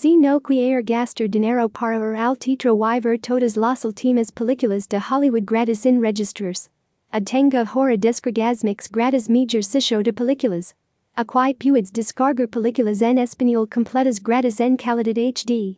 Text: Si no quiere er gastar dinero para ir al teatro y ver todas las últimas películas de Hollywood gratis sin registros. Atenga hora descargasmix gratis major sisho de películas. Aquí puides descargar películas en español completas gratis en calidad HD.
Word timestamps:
Si 0.00 0.16
no 0.16 0.40
quiere 0.40 0.78
er 0.78 0.82
gastar 0.82 1.28
dinero 1.28 1.68
para 1.68 1.98
ir 1.98 2.16
al 2.16 2.34
teatro 2.34 2.74
y 2.74 3.00
ver 3.00 3.18
todas 3.18 3.54
las 3.58 3.84
últimas 3.84 4.30
películas 4.30 4.88
de 4.88 4.98
Hollywood 4.98 5.44
gratis 5.44 5.80
sin 5.80 6.00
registros. 6.00 6.70
Atenga 7.12 7.66
hora 7.66 7.98
descargasmix 7.98 8.90
gratis 8.90 9.28
major 9.28 9.60
sisho 9.60 10.02
de 10.02 10.14
películas. 10.14 10.72
Aquí 11.18 11.52
puides 11.52 11.92
descargar 11.92 12.48
películas 12.48 13.02
en 13.02 13.18
español 13.18 13.68
completas 13.68 14.22
gratis 14.22 14.58
en 14.58 14.78
calidad 14.78 15.18
HD. 15.34 15.76